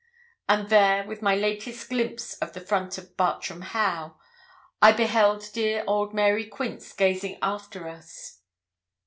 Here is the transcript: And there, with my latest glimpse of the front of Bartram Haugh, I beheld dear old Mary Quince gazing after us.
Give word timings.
And 0.49 0.69
there, 0.71 1.05
with 1.05 1.21
my 1.21 1.35
latest 1.35 1.87
glimpse 1.87 2.33
of 2.39 2.53
the 2.53 2.59
front 2.59 2.97
of 2.97 3.15
Bartram 3.15 3.61
Haugh, 3.61 4.15
I 4.81 4.93
beheld 4.93 5.51
dear 5.53 5.83
old 5.85 6.11
Mary 6.11 6.47
Quince 6.47 6.91
gazing 6.91 7.37
after 7.39 7.87
us. 7.87 8.39